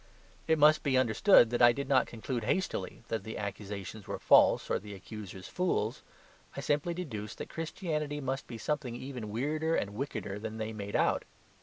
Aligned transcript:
It 0.47 0.57
must 0.57 0.81
be 0.81 0.97
understood 0.97 1.51
that 1.51 1.61
I 1.61 1.71
did 1.73 1.87
not 1.87 2.07
conclude 2.07 2.43
hastily 2.43 3.03
that 3.09 3.23
the 3.23 3.37
accusations 3.37 4.07
were 4.07 4.17
false 4.17 4.67
or 4.67 4.79
the 4.79 4.95
accusers 4.95 5.47
fools. 5.47 6.01
I 6.57 6.59
simply 6.59 6.95
deduced 6.95 7.37
that 7.37 7.49
Christianity 7.49 8.19
must 8.19 8.47
be 8.47 8.57
something 8.57 8.95
even 8.95 9.29
weirder 9.29 9.75
and 9.75 9.93
wickeder 9.93 10.39
than 10.39 10.57
they 10.57 10.73
made 10.73 10.95
out. 10.95 11.23